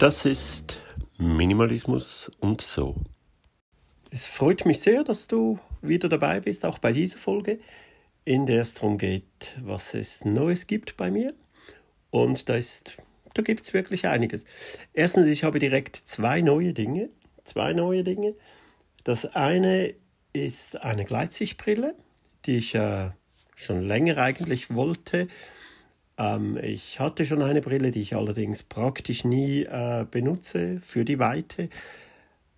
Das 0.00 0.24
ist 0.24 0.80
Minimalismus 1.18 2.30
und 2.40 2.62
so. 2.62 2.96
Es 4.10 4.26
freut 4.26 4.64
mich 4.64 4.80
sehr, 4.80 5.04
dass 5.04 5.26
du 5.26 5.58
wieder 5.82 6.08
dabei 6.08 6.40
bist, 6.40 6.64
auch 6.64 6.78
bei 6.78 6.90
dieser 6.90 7.18
Folge, 7.18 7.60
in 8.24 8.46
der 8.46 8.62
es 8.62 8.72
darum 8.72 8.96
geht, 8.96 9.58
was 9.60 9.92
es 9.92 10.24
Neues 10.24 10.66
gibt 10.66 10.96
bei 10.96 11.10
mir. 11.10 11.34
Und 12.08 12.48
da, 12.48 12.58
da 13.34 13.42
gibt 13.42 13.66
es 13.66 13.74
wirklich 13.74 14.06
einiges. 14.06 14.46
Erstens, 14.94 15.26
ich 15.26 15.44
habe 15.44 15.58
direkt 15.58 15.96
zwei 15.96 16.40
neue 16.40 16.72
Dinge. 16.72 17.10
Zwei 17.44 17.74
neue 17.74 18.02
Dinge. 18.02 18.34
Das 19.04 19.26
eine 19.26 19.92
ist 20.32 20.80
eine 20.80 21.04
Gleitsichtbrille, 21.04 21.94
die 22.46 22.56
ich 22.56 22.74
äh, 22.74 23.10
schon 23.54 23.86
länger 23.86 24.16
eigentlich 24.16 24.74
wollte. 24.74 25.28
Ähm, 26.20 26.58
ich 26.62 27.00
hatte 27.00 27.24
schon 27.24 27.42
eine 27.42 27.62
Brille, 27.62 27.90
die 27.90 28.02
ich 28.02 28.14
allerdings 28.14 28.62
praktisch 28.62 29.24
nie 29.24 29.62
äh, 29.62 30.04
benutze 30.08 30.78
für 30.80 31.04
die 31.04 31.18
Weite, 31.18 31.70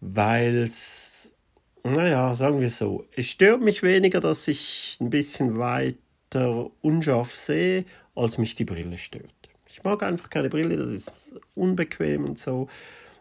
weil 0.00 0.56
es, 0.58 1.36
naja, 1.84 2.34
sagen 2.34 2.60
wir 2.60 2.70
so, 2.70 3.06
es 3.14 3.28
stört 3.28 3.62
mich 3.62 3.84
weniger, 3.84 4.18
dass 4.18 4.48
ich 4.48 4.98
ein 5.00 5.10
bisschen 5.10 5.58
weiter 5.58 6.70
unscharf 6.80 7.34
sehe, 7.34 7.84
als 8.16 8.36
mich 8.36 8.56
die 8.56 8.64
Brille 8.64 8.98
stört. 8.98 9.30
Ich 9.68 9.84
mag 9.84 10.02
einfach 10.02 10.28
keine 10.28 10.48
Brille, 10.48 10.76
das 10.76 10.90
ist 10.90 11.12
unbequem 11.54 12.24
und 12.24 12.38
so. 12.38 12.68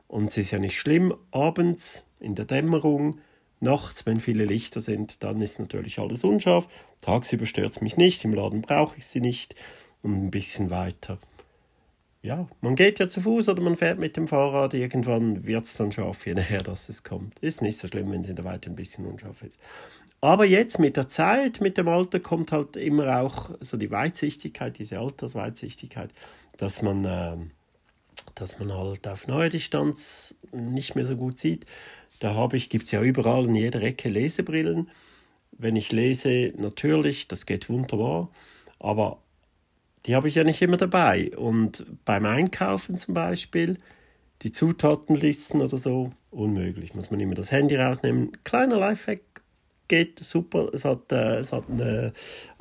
Und 0.07 0.29
es 0.29 0.37
ist 0.37 0.51
ja 0.51 0.59
nicht 0.59 0.77
schlimm, 0.77 1.13
abends 1.29 2.03
in 2.19 2.35
der 2.35 2.45
Dämmerung, 2.45 3.19
nachts, 3.61 4.05
wenn 4.05 4.19
viele 4.19 4.43
Lichter 4.43 4.81
sind, 4.81 5.23
dann 5.23 5.39
ist 5.39 5.59
natürlich 5.59 5.99
alles 5.99 6.23
unscharf. 6.23 6.67
Tagsüber 7.01 7.45
stört 7.45 7.71
es 7.71 7.81
mich 7.81 7.95
nicht, 7.95 8.25
im 8.25 8.33
Laden 8.33 8.61
brauche 8.61 8.97
ich 8.97 9.05
sie 9.05 9.21
nicht 9.21 9.55
und 10.03 10.25
ein 10.25 10.31
bisschen 10.31 10.69
weiter. 10.69 11.17
Ja, 12.23 12.47
man 12.61 12.75
geht 12.75 12.99
ja 12.99 13.07
zu 13.07 13.19
Fuß 13.21 13.49
oder 13.49 13.61
man 13.61 13.75
fährt 13.75 13.97
mit 13.97 14.15
dem 14.15 14.27
Fahrrad, 14.27 14.75
irgendwann 14.75 15.43
wird 15.47 15.65
es 15.65 15.73
dann 15.73 15.91
scharf, 15.91 16.27
je 16.27 16.35
näher 16.35 16.61
dass 16.61 16.87
es 16.87 17.03
kommt. 17.03 17.39
Ist 17.39 17.63
nicht 17.63 17.79
so 17.79 17.87
schlimm, 17.87 18.11
wenn 18.11 18.21
es 18.21 18.29
in 18.29 18.35
der 18.35 18.45
Weite 18.45 18.69
ein 18.69 18.75
bisschen 18.75 19.07
unscharf 19.07 19.41
ist. 19.41 19.57
Aber 20.21 20.45
jetzt 20.45 20.77
mit 20.77 20.97
der 20.97 21.09
Zeit, 21.09 21.61
mit 21.61 21.79
dem 21.79 21.87
Alter 21.87 22.19
kommt 22.19 22.51
halt 22.51 22.75
immer 22.75 23.21
auch 23.21 23.49
so 23.59 23.75
die 23.75 23.89
Weitsichtigkeit, 23.89 24.77
diese 24.77 24.99
Altersweitsichtigkeit, 24.99 26.13
dass 26.57 26.83
man, 26.83 27.05
äh, 27.05 27.37
dass 28.35 28.59
man 28.59 28.71
halt 28.71 29.07
auf 29.07 29.27
neue 29.27 29.49
Distanz 29.49 30.35
nicht 30.51 30.95
mehr 30.95 31.05
so 31.07 31.15
gut 31.15 31.39
sieht. 31.39 31.65
Da 32.19 32.35
habe 32.35 32.55
ich, 32.55 32.69
gibt 32.69 32.85
es 32.85 32.91
ja 32.91 33.01
überall 33.01 33.45
in 33.45 33.55
jeder 33.55 33.81
Ecke 33.81 34.09
Lesebrillen. 34.09 34.91
Wenn 35.53 35.75
ich 35.75 35.91
lese, 35.91 36.53
natürlich, 36.55 37.27
das 37.27 37.47
geht 37.47 37.67
wunderbar, 37.67 38.29
aber 38.77 39.17
die 40.05 40.15
habe 40.15 40.27
ich 40.27 40.35
ja 40.35 40.43
nicht 40.43 40.61
immer 40.61 40.77
dabei. 40.77 41.31
Und 41.35 41.85
beim 42.05 42.25
Einkaufen 42.25 42.97
zum 42.97 43.13
Beispiel, 43.13 43.77
die 44.41 44.51
Zutatenlisten 44.51 45.61
oder 45.61 45.77
so, 45.77 46.11
unmöglich. 46.31 46.95
Muss 46.95 47.11
man 47.11 47.19
immer 47.19 47.35
das 47.35 47.51
Handy 47.51 47.75
rausnehmen. 47.75 48.31
Kleiner 48.43 48.77
Lifehack 48.77 49.21
geht 49.87 50.19
super. 50.19 50.69
Es 50.73 50.85
hat, 50.85 51.11
äh, 51.11 51.39
es 51.39 51.51
hat 51.51 51.65
eine 51.69 52.13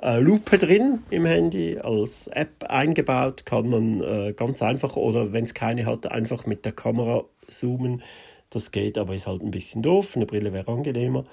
äh, 0.03 0.19
Lupe 0.19 0.59
drin 0.59 1.01
im 1.11 1.25
Handy. 1.25 1.79
Als 1.79 2.27
App 2.27 2.65
eingebaut 2.69 3.47
kann 3.47 3.71
man 3.71 4.03
äh, 4.03 4.33
ganz 4.33 4.63
einfach, 4.63 4.97
oder 4.97 5.33
wenn 5.33 5.45
es 5.45 5.55
keine 5.55 5.87
hat, 5.87 6.11
einfach 6.11 6.45
mit 6.45 6.65
der 6.65 6.73
Kamera 6.73 7.25
zoomen. 7.49 8.03
Das 8.51 8.73
geht, 8.73 8.99
aber 8.99 9.15
ist 9.15 9.29
halt 9.29 9.43
ein 9.43 9.53
bisschen 9.53 9.81
doof. 9.83 10.17
Eine 10.17 10.27
Brille 10.27 10.53
wäre 10.53 10.67
angenehmer. 10.67 11.25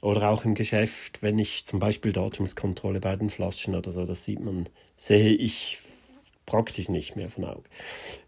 Oder 0.00 0.30
auch 0.30 0.44
im 0.44 0.54
Geschäft, 0.54 1.22
wenn 1.22 1.38
ich 1.38 1.66
zum 1.66 1.78
Beispiel 1.78 2.12
Datumskontrolle 2.12 3.00
bei 3.00 3.16
den 3.16 3.28
Flaschen 3.28 3.74
oder 3.74 3.90
so, 3.90 4.06
das 4.06 4.24
sieht 4.24 4.40
man, 4.40 4.68
sehe 4.96 5.34
ich 5.34 5.78
praktisch 6.46 6.88
nicht 6.88 7.16
mehr 7.16 7.28
von 7.28 7.44
Auge. 7.44 7.64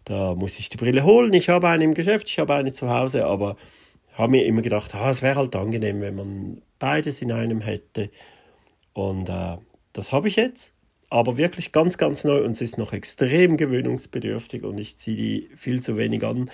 Da 0.04 0.34
muss 0.34 0.58
ich 0.58 0.68
die 0.68 0.76
Brille 0.76 1.04
holen. 1.04 1.32
Ich 1.32 1.48
habe 1.48 1.68
eine 1.68 1.84
im 1.84 1.94
Geschäft, 1.94 2.28
ich 2.28 2.38
habe 2.38 2.54
eine 2.54 2.72
zu 2.72 2.90
Hause, 2.90 3.26
aber 3.26 3.56
habe 4.14 4.32
mir 4.32 4.44
immer 4.44 4.62
gedacht, 4.62 4.94
ah, 4.94 5.10
es 5.10 5.22
wäre 5.22 5.36
halt 5.36 5.56
angenehm, 5.56 6.00
wenn 6.00 6.14
man 6.14 6.62
beides 6.78 7.22
in 7.22 7.32
einem 7.32 7.60
hätte. 7.60 8.10
Und 8.92 9.28
äh, 9.28 9.56
das 9.92 10.12
habe 10.12 10.28
ich 10.28 10.36
jetzt, 10.36 10.74
aber 11.08 11.36
wirklich 11.36 11.72
ganz, 11.72 11.98
ganz 11.98 12.24
neu 12.24 12.44
und 12.44 12.52
es 12.52 12.60
ist 12.60 12.78
noch 12.78 12.92
extrem 12.92 13.56
gewöhnungsbedürftig 13.56 14.64
und 14.64 14.78
ich 14.78 14.98
ziehe 14.98 15.16
die 15.16 15.48
viel 15.56 15.80
zu 15.80 15.96
wenig 15.96 16.24
an. 16.24 16.50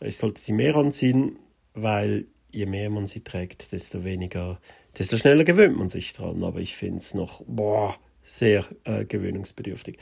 Ich 0.00 0.16
sollte 0.16 0.40
sie 0.40 0.52
mehr 0.52 0.76
anziehen, 0.76 1.36
weil 1.74 2.26
je 2.52 2.66
mehr 2.66 2.90
man 2.90 3.06
sie 3.06 3.20
trägt, 3.20 3.72
desto 3.72 4.04
weniger, 4.04 4.60
desto 4.98 5.16
schneller 5.16 5.44
gewöhnt 5.44 5.76
man 5.76 5.88
sich 5.88 6.12
dran. 6.12 6.44
Aber 6.44 6.60
ich 6.60 6.76
finde 6.76 6.98
es 6.98 7.14
noch, 7.14 7.42
boah, 7.46 7.96
sehr 8.22 8.64
äh, 8.84 9.04
gewöhnungsbedürftig. 9.04 9.98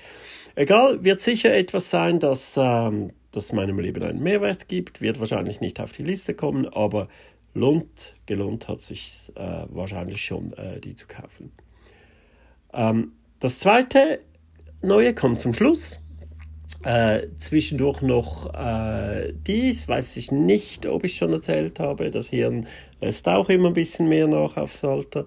Egal, 0.54 1.02
wird 1.02 1.20
sicher 1.20 1.54
etwas 1.54 1.90
sein, 1.90 2.18
das, 2.18 2.56
ähm, 2.58 3.12
das 3.32 3.52
meinem 3.52 3.78
Leben 3.78 4.02
einen 4.02 4.22
Mehrwert 4.22 4.68
gibt, 4.68 5.00
wird 5.00 5.20
wahrscheinlich 5.20 5.60
nicht 5.60 5.80
auf 5.80 5.92
die 5.92 6.02
Liste 6.02 6.34
kommen, 6.34 6.66
aber 6.68 7.08
lohnt, 7.54 8.14
gelohnt 8.26 8.68
hat 8.68 8.80
sich 8.80 9.32
äh, 9.36 9.64
wahrscheinlich 9.68 10.24
schon, 10.24 10.52
äh, 10.52 10.80
die 10.80 10.94
zu 10.94 11.06
kaufen. 11.06 11.52
Ähm, 12.72 13.12
das 13.38 13.58
zweite 13.58 14.20
Neue 14.82 15.14
kommt 15.14 15.40
zum 15.40 15.54
Schluss. 15.54 16.00
Äh, 16.82 17.28
zwischendurch 17.36 18.00
noch 18.00 18.54
äh, 18.54 19.34
dies, 19.34 19.86
weiß 19.86 20.16
ich 20.16 20.32
nicht, 20.32 20.86
ob 20.86 21.04
ich 21.04 21.16
schon 21.16 21.32
erzählt 21.32 21.78
habe. 21.78 22.10
Das 22.10 22.30
Hirn 22.30 22.66
lässt 23.00 23.28
auch 23.28 23.50
immer 23.50 23.68
ein 23.68 23.74
bisschen 23.74 24.08
mehr 24.08 24.26
nach 24.26 24.56
aufs 24.56 24.82
Alter. 24.82 25.26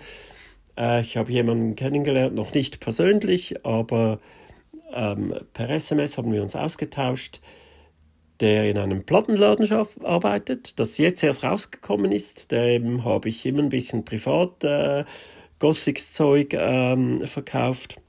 Äh, 0.78 1.02
ich 1.02 1.16
habe 1.16 1.32
jemanden 1.32 1.76
kennengelernt, 1.76 2.34
noch 2.34 2.54
nicht 2.56 2.80
persönlich, 2.80 3.64
aber 3.66 4.20
ähm, 4.94 5.36
per 5.54 5.70
SMS 5.70 6.18
haben 6.18 6.32
wir 6.32 6.42
uns 6.42 6.56
ausgetauscht, 6.56 7.40
der 8.40 8.68
in 8.70 8.80
einem 8.80 9.04
Plattenladen 9.06 9.68
arbeitet, 10.04 10.80
das 10.80 10.98
jetzt 10.98 11.24
erst 11.24 11.44
rausgekommen 11.44 12.12
ist. 12.12 12.52
Dem 12.52 13.06
habe 13.06 13.30
ich 13.30 13.46
immer 13.46 13.62
ein 13.62 13.70
bisschen 13.70 14.06
privat 14.06 14.64
äh, 14.64 15.04
Gothics-Zeug 15.60 16.56
ähm, 16.56 17.22
verkauft 17.28 18.00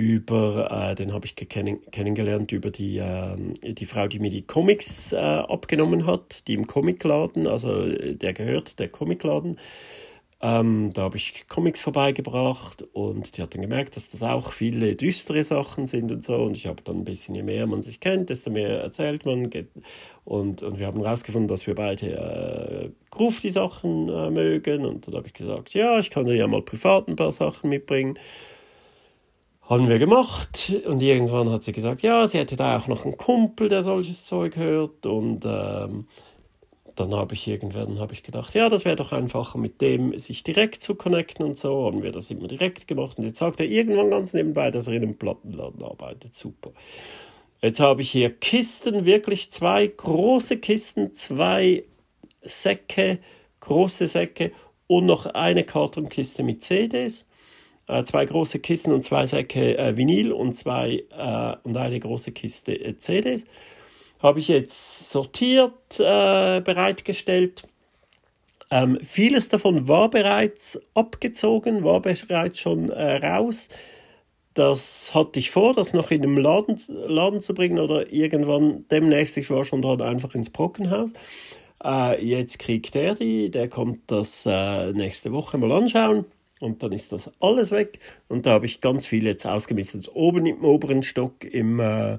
über, 0.00 0.90
äh, 0.90 0.94
den 0.94 1.12
habe 1.12 1.26
ich 1.26 1.36
kenn 1.36 1.78
kennengelernt 1.90 2.52
über 2.52 2.70
die, 2.70 2.96
äh, 2.96 3.36
die 3.62 3.84
Frau, 3.84 4.08
die 4.08 4.18
mir 4.18 4.30
die 4.30 4.46
Comics 4.46 5.12
äh, 5.12 5.16
abgenommen 5.18 6.06
hat, 6.06 6.48
die 6.48 6.54
im 6.54 6.66
Comicladen, 6.66 7.46
also 7.46 7.84
äh, 7.84 8.14
der 8.14 8.32
gehört, 8.32 8.78
der 8.78 8.88
Comicladen. 8.88 9.58
Ähm, 10.42 10.90
da 10.94 11.02
habe 11.02 11.18
ich 11.18 11.46
Comics 11.48 11.80
vorbeigebracht 11.80 12.82
und 12.94 13.36
die 13.36 13.42
hat 13.42 13.54
dann 13.54 13.60
gemerkt, 13.60 13.94
dass 13.96 14.08
das 14.08 14.22
auch 14.22 14.52
viele 14.52 14.96
düstere 14.96 15.44
Sachen 15.44 15.86
sind 15.86 16.10
und 16.10 16.24
so. 16.24 16.36
Und 16.36 16.56
ich 16.56 16.66
habe 16.66 16.82
dann 16.82 17.00
ein 17.00 17.04
bisschen, 17.04 17.34
je 17.34 17.42
mehr 17.42 17.66
man 17.66 17.82
sich 17.82 18.00
kennt, 18.00 18.30
desto 18.30 18.50
mehr 18.50 18.80
erzählt 18.80 19.26
man. 19.26 19.50
Und, 20.24 20.62
und 20.62 20.78
wir 20.78 20.86
haben 20.86 21.02
herausgefunden, 21.02 21.48
dass 21.48 21.66
wir 21.66 21.74
beide 21.74 22.06
äh, 22.06 22.90
Groove 23.10 23.40
die 23.42 23.50
Sachen 23.50 24.08
äh, 24.08 24.30
mögen. 24.30 24.86
Und 24.86 25.06
dann 25.06 25.16
habe 25.16 25.26
ich 25.26 25.34
gesagt, 25.34 25.74
ja, 25.74 25.98
ich 25.98 26.08
kann 26.08 26.24
dir 26.24 26.36
ja 26.36 26.46
mal 26.46 26.62
privat 26.62 27.06
ein 27.08 27.16
paar 27.16 27.32
Sachen 27.32 27.68
mitbringen. 27.68 28.18
Haben 29.70 29.88
wir 29.88 30.00
gemacht. 30.00 30.72
Und 30.84 31.00
irgendwann 31.00 31.48
hat 31.48 31.62
sie 31.62 31.70
gesagt, 31.70 32.02
ja, 32.02 32.26
sie 32.26 32.38
hätte 32.38 32.56
da 32.56 32.76
auch 32.76 32.88
noch 32.88 33.04
einen 33.04 33.16
Kumpel, 33.16 33.68
der 33.68 33.84
solches 33.84 34.26
Zeug 34.26 34.56
hört. 34.56 35.06
Und 35.06 35.44
ähm, 35.44 36.08
dann 36.96 37.14
habe 37.14 37.34
ich 37.34 37.46
irgendwann 37.46 38.00
habe 38.00 38.12
ich 38.12 38.24
gedacht, 38.24 38.52
ja, 38.54 38.68
das 38.68 38.84
wäre 38.84 38.96
doch 38.96 39.12
einfacher 39.12 39.58
mit 39.58 39.80
dem 39.80 40.18
sich 40.18 40.42
direkt 40.42 40.82
zu 40.82 40.96
connecten 40.96 41.46
und 41.46 41.56
so, 41.56 41.86
haben 41.86 42.02
wir 42.02 42.10
das 42.10 42.32
immer 42.32 42.48
direkt 42.48 42.88
gemacht. 42.88 43.18
Und 43.18 43.26
jetzt 43.26 43.38
sagt 43.38 43.60
er 43.60 43.66
irgendwann 43.66 44.10
ganz 44.10 44.34
nebenbei, 44.34 44.72
dass 44.72 44.88
er 44.88 44.94
in 44.94 45.04
einem 45.04 45.14
Plattenladen 45.16 45.84
arbeitet, 45.84 46.34
super. 46.34 46.72
Jetzt 47.62 47.78
habe 47.78 48.02
ich 48.02 48.10
hier 48.10 48.30
Kisten, 48.30 49.04
wirklich 49.04 49.52
zwei 49.52 49.86
große 49.86 50.56
Kisten, 50.56 51.14
zwei 51.14 51.84
Säcke, 52.42 53.20
große 53.60 54.08
Säcke 54.08 54.50
und 54.88 55.06
noch 55.06 55.26
eine 55.26 55.62
Kartonkiste 55.62 56.42
mit 56.42 56.64
CDs 56.64 57.24
äh, 57.90 58.04
zwei 58.04 58.24
große 58.24 58.60
Kisten 58.60 58.92
und 58.92 59.02
zwei 59.02 59.26
Säcke 59.26 59.76
äh, 59.76 59.96
Vinyl 59.96 60.32
und, 60.32 60.54
zwei, 60.54 61.04
äh, 61.16 61.56
und 61.62 61.76
eine 61.76 62.00
große 62.00 62.32
Kiste 62.32 62.72
äh, 62.72 62.96
CDs. 62.96 63.44
Habe 64.20 64.38
ich 64.38 64.48
jetzt 64.48 65.10
sortiert, 65.10 65.98
äh, 65.98 66.60
bereitgestellt. 66.60 67.62
Ähm, 68.70 68.98
vieles 69.02 69.48
davon 69.48 69.88
war 69.88 70.10
bereits 70.10 70.80
abgezogen, 70.94 71.82
war 71.82 72.00
bereits 72.00 72.60
schon 72.60 72.90
äh, 72.90 73.16
raus. 73.16 73.68
Das 74.54 75.14
hatte 75.14 75.38
ich 75.38 75.50
vor, 75.50 75.74
das 75.74 75.92
noch 75.92 76.10
in 76.10 76.22
den 76.22 76.36
Laden, 76.36 76.78
Laden 76.88 77.40
zu 77.40 77.54
bringen 77.54 77.78
oder 77.78 78.12
irgendwann 78.12 78.84
demnächst. 78.90 79.36
Ich 79.36 79.50
war 79.50 79.64
schon 79.64 79.82
dort 79.82 80.02
einfach 80.02 80.34
ins 80.34 80.50
Brockenhaus. 80.50 81.12
Äh, 81.82 82.24
jetzt 82.24 82.58
kriegt 82.58 82.94
er 82.94 83.14
die, 83.14 83.50
der 83.50 83.68
kommt 83.68 84.10
das 84.10 84.44
äh, 84.46 84.92
nächste 84.92 85.32
Woche 85.32 85.56
mal 85.58 85.72
anschauen 85.72 86.26
und 86.60 86.82
dann 86.82 86.92
ist 86.92 87.10
das 87.10 87.32
alles 87.40 87.70
weg. 87.70 87.98
Und 88.28 88.46
da 88.46 88.50
habe 88.50 88.66
ich 88.66 88.80
ganz 88.80 89.06
viel 89.06 89.24
jetzt 89.24 89.46
ausgemistet. 89.46 90.10
Oben 90.14 90.46
im 90.46 90.62
oberen 90.64 91.02
Stock 91.02 91.44
im 91.44 91.80
äh, 91.80 92.18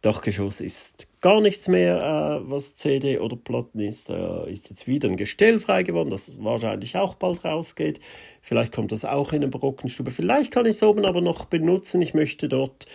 Dachgeschoss 0.00 0.60
ist 0.60 1.06
gar 1.20 1.40
nichts 1.40 1.68
mehr, 1.68 1.98
äh, 2.42 2.50
was 2.50 2.74
CD 2.74 3.18
oder 3.18 3.36
Platten 3.36 3.78
ist. 3.78 4.08
Da 4.08 4.44
ist 4.44 4.70
jetzt 4.70 4.86
wieder 4.86 5.08
ein 5.08 5.16
Gestell 5.16 5.58
frei 5.58 5.82
geworden, 5.82 6.10
das 6.10 6.42
wahrscheinlich 6.42 6.96
auch 6.96 7.14
bald 7.14 7.44
rausgeht. 7.44 8.00
Vielleicht 8.40 8.72
kommt 8.72 8.90
das 8.92 9.04
auch 9.04 9.32
in 9.32 9.42
eine 9.42 9.48
Brockenstube. 9.48 10.10
Vielleicht 10.10 10.50
kann 10.50 10.66
ich 10.66 10.72
es 10.76 10.82
oben 10.82 11.04
aber 11.04 11.20
noch 11.20 11.44
benutzen. 11.44 12.02
Ich 12.02 12.14
möchte 12.14 12.48
dort 12.48 12.86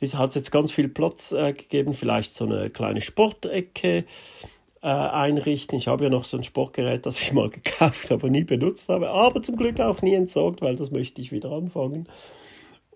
Es 0.00 0.14
hat 0.14 0.34
jetzt 0.34 0.52
ganz 0.52 0.70
viel 0.70 0.88
Platz 0.88 1.32
äh, 1.32 1.52
gegeben, 1.52 1.94
vielleicht 1.94 2.34
so 2.34 2.44
eine 2.44 2.70
kleine 2.70 3.00
Sportecke 3.00 4.04
äh, 4.82 4.88
einrichten. 4.88 5.78
Ich 5.78 5.88
habe 5.88 6.04
ja 6.04 6.10
noch 6.10 6.24
so 6.24 6.36
ein 6.36 6.42
Sportgerät, 6.42 7.06
das 7.06 7.20
ich 7.20 7.32
mal 7.32 7.48
gekauft, 7.50 8.10
aber 8.10 8.28
nie 8.28 8.44
benutzt 8.44 8.88
habe, 8.88 9.10
aber 9.10 9.42
zum 9.42 9.56
Glück 9.56 9.80
auch 9.80 10.02
nie 10.02 10.14
entsorgt, 10.14 10.60
weil 10.60 10.76
das 10.76 10.90
möchte 10.90 11.20
ich 11.20 11.32
wieder 11.32 11.52
anfangen. 11.52 12.08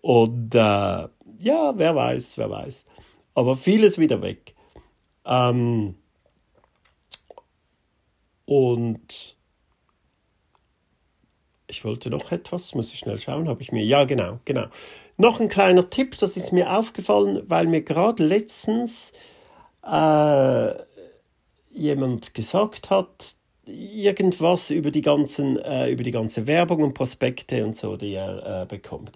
Und 0.01 0.55
äh, 0.55 0.59
ja, 0.59 1.73
wer 1.77 1.95
weiß, 1.95 2.39
wer 2.39 2.51
weiß. 2.51 2.87
Aber 3.35 3.57
vieles 3.57 3.99
wieder 3.99 4.23
weg. 4.23 4.55
Ähm, 5.25 5.97
und 8.45 9.37
ich 11.67 11.85
wollte 11.85 12.11
noch 12.11 12.31
etwas, 12.31 12.75
muss 12.75 12.93
ich 12.93 13.01
schnell 13.01 13.19
schauen, 13.19 13.49
habe 13.49 13.63
ich 13.63 13.73
mir, 13.73 13.85
ja 13.85 14.05
genau, 14.05 14.39
genau. 14.45 14.67
Noch 15.17 15.41
ein 15.41 15.49
kleiner 15.49 15.91
Tipp, 15.91 16.17
das 16.19 16.37
ist 16.37 16.53
mir 16.53 16.77
aufgefallen, 16.77 17.43
weil 17.45 17.67
mir 17.67 17.83
gerade 17.83 18.25
letztens 18.25 19.13
äh, 19.83 20.86
jemand 21.77 22.35
gesagt 22.35 22.91
hat, 22.91 23.35
irgendwas 23.67 24.71
über 24.71 24.91
die 24.91 25.03
ganzen, 25.03 25.59
äh, 25.59 25.91
über 25.91 26.03
die 26.03 26.13
ganze 26.13 26.47
Werbung 26.47 26.83
und 26.83 26.95
Prospekte 26.95 27.65
und 27.65 27.77
so, 27.77 27.97
die 27.97 28.15
er 28.15 28.63
äh, 28.63 28.67
bekommt. 28.67 29.13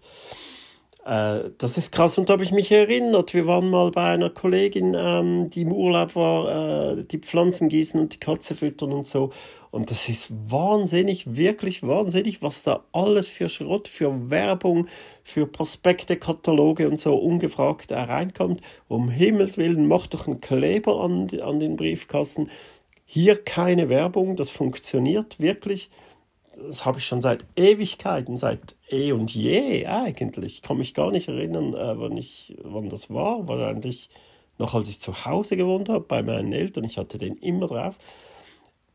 Äh, 1.04 1.50
das 1.56 1.78
ist 1.78 1.92
krass 1.92 2.18
und 2.18 2.28
da 2.28 2.34
habe 2.34 2.44
ich 2.44 2.52
mich 2.52 2.70
erinnert. 2.70 3.32
Wir 3.32 3.46
waren 3.46 3.70
mal 3.70 3.90
bei 3.90 4.10
einer 4.10 4.30
Kollegin, 4.30 4.94
ähm, 4.96 5.48
die 5.50 5.62
im 5.62 5.72
Urlaub 5.72 6.14
war, 6.14 6.98
äh, 6.98 7.04
die 7.04 7.18
Pflanzen 7.18 7.68
gießen 7.68 7.98
und 7.98 8.14
die 8.14 8.20
Katze 8.20 8.54
füttern 8.54 8.92
und 8.92 9.06
so. 9.06 9.30
Und 9.70 9.90
das 9.90 10.08
ist 10.08 10.30
wahnsinnig, 10.50 11.36
wirklich 11.36 11.82
wahnsinnig, 11.82 12.42
was 12.42 12.64
da 12.64 12.84
alles 12.92 13.28
für 13.28 13.48
Schrott, 13.48 13.88
für 13.88 14.30
Werbung, 14.30 14.88
für 15.22 15.46
Prospekte, 15.46 16.16
Kataloge 16.16 16.88
und 16.88 17.00
so 17.00 17.14
ungefragt 17.16 17.92
reinkommt. 17.92 18.60
Um 18.88 19.08
Himmels 19.10 19.56
Willen, 19.56 19.86
mach 19.86 20.06
doch 20.06 20.26
einen 20.26 20.40
Kleber 20.40 21.00
an, 21.02 21.28
an 21.40 21.60
den 21.60 21.76
Briefkasten. 21.76 22.50
Hier 23.06 23.42
keine 23.42 23.88
Werbung, 23.88 24.36
das 24.36 24.50
funktioniert 24.50 25.40
wirklich 25.40 25.90
das 26.66 26.84
habe 26.84 26.98
ich 26.98 27.06
schon 27.06 27.20
seit 27.20 27.46
Ewigkeiten, 27.56 28.36
seit 28.36 28.76
eh 28.88 29.12
und 29.12 29.34
je 29.34 29.86
eigentlich. 29.86 30.54
Ich 30.54 30.62
kann 30.62 30.78
mich 30.78 30.94
gar 30.94 31.10
nicht 31.10 31.28
erinnern, 31.28 31.74
äh, 31.74 31.98
wann, 31.98 32.16
ich, 32.16 32.56
wann 32.62 32.88
das 32.88 33.10
war. 33.10 33.48
Wahrscheinlich 33.48 34.10
noch 34.58 34.74
als 34.74 34.88
ich 34.88 35.00
zu 35.00 35.24
Hause 35.24 35.56
gewohnt 35.56 35.88
habe 35.88 36.04
bei 36.04 36.22
meinen 36.22 36.52
Eltern. 36.52 36.84
Ich 36.84 36.98
hatte 36.98 37.18
den 37.18 37.36
immer 37.36 37.66
drauf. 37.66 37.98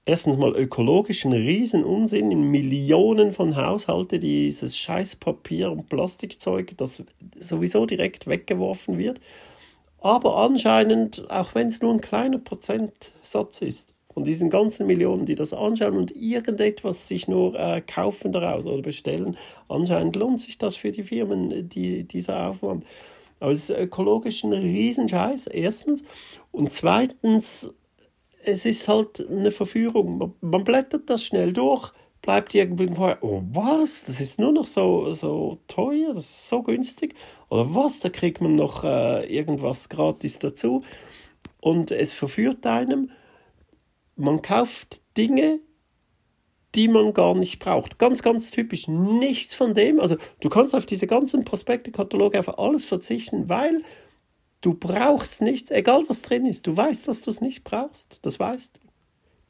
Erstens 0.06 0.38
mal 0.38 0.56
ökologisch 0.56 1.25
ein 1.25 1.33
Riesenunsinn 1.33 2.29
in 2.29 2.51
Millionen 2.51 3.31
von 3.31 3.56
Haushalten 3.56 4.19
dieses 4.19 4.77
scheiß 4.77 5.15
Papier 5.15 5.71
und 5.71 5.89
Plastikzeug, 5.89 6.77
das 6.77 7.03
sowieso 7.39 7.88
direkt 7.88 8.27
weggeworfen 8.27 9.00
wird. 9.00 9.19
Aber 10.00 10.38
anscheinend, 10.38 11.29
auch 11.31 11.56
wenn 11.56 11.67
es 11.67 11.81
nur 11.81 11.91
ein 11.91 12.01
kleiner 12.01 12.38
Prozentsatz 12.38 13.62
ist, 13.63 13.94
von 14.15 14.23
diesen 14.23 14.50
ganzen 14.50 14.88
Millionen, 14.88 15.25
die 15.25 15.35
das 15.35 15.51
anschauen 15.51 15.97
und 15.97 16.15
irgendetwas 16.15 17.09
sich 17.09 17.27
nur 17.27 17.53
äh, 17.59 17.81
kaufen 17.81 18.31
daraus 18.31 18.65
oder 18.65 18.81
bestellen, 18.81 19.38
anscheinend 19.67 20.15
lohnt 20.15 20.39
sich 20.39 20.57
das 20.57 20.77
für 20.77 20.94
die 20.94 21.03
Firmen, 21.03 21.67
die, 21.67 22.06
dieser 22.06 22.47
Aufwand. 22.47 22.85
Aber 23.41 23.51
es 23.51 23.69
ist 23.69 23.77
ökologisch 23.77 24.45
ein 24.45 24.53
Riesenscheiß, 24.53 25.47
erstens. 25.47 26.06
Und 26.53 26.71
zweitens, 26.71 27.69
es 28.41 28.65
ist 28.65 28.88
halt 28.88 29.29
eine 29.29 29.51
Verführung. 29.51 30.17
Man, 30.17 30.33
man 30.39 30.63
blättert 30.63 31.09
das 31.09 31.21
schnell 31.21 31.51
durch, 31.51 31.91
bleibt 32.21 32.56
irgendwie 32.56 32.88
vorher, 32.95 33.21
oh 33.21 33.44
was, 33.51 34.06
das 34.06 34.21
ist 34.21 34.39
nur 34.39 34.53
noch 34.53 34.65
so, 34.65 35.13
so 35.13 35.57
teuer, 35.67 36.13
das 36.13 36.23
ist 36.23 36.47
so 36.47 36.63
günstig. 36.63 37.15
Oder 37.50 37.75
was, 37.75 38.00
da 38.00 38.07
kriegt 38.07 38.39
man 38.39 38.56
noch 38.56 38.85
äh, 38.85 39.25
irgendwas 39.25 39.89
gratis 39.89 40.39
dazu. 40.39 40.83
Und 41.59 41.91
es 41.91 42.13
verführt 42.13 42.65
einem 42.65 43.12
man 44.15 44.41
kauft 44.41 45.01
Dinge, 45.17 45.59
die 46.75 46.88
man 46.88 47.13
gar 47.13 47.35
nicht 47.35 47.59
braucht. 47.59 47.97
Ganz, 48.00 48.21
ganz 48.21 48.51
typisch. 48.51 48.88
Nichts 48.88 49.56
von 49.56 49.73
dem. 49.73 50.00
Also 50.00 50.17
du 50.41 50.50
kannst 50.50 50.75
auf 50.75 50.85
diese 50.85 51.07
ganzen 51.07 51.45
Prospekte-Kataloge 51.45 52.39
auf 52.39 52.59
alles 52.59 52.85
verzichten, 52.85 53.47
weil 53.50 53.81
du 54.62 54.73
brauchst 54.73 55.41
nichts, 55.41 55.71
egal 55.71 56.03
was 56.07 56.21
drin 56.21 56.45
ist. 56.45 56.67
Du 56.67 56.75
weißt, 56.75 57.07
dass 57.07 57.21
du 57.21 57.29
es 57.29 57.39
nicht 57.41 57.63
brauchst. 57.63 58.19
Das 58.23 58.39
weißt 58.39 58.77
du. 58.77 58.79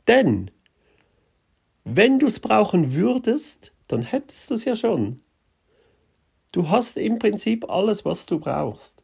Denn 0.08 0.52
wenn 1.84 2.20
du 2.20 2.28
es 2.28 2.40
brauchen 2.40 2.94
würdest, 2.94 3.72
dann 3.88 4.02
hättest 4.02 4.50
du 4.50 4.56
es 4.56 4.66
ja 4.66 4.76
schon. 4.76 5.22
Du 6.52 6.70
hast 6.70 6.98
im 6.98 7.20
Prinzip 7.20 7.70
alles, 7.70 8.06
was 8.06 8.26
du 8.26 8.40
brauchst. 8.40 9.02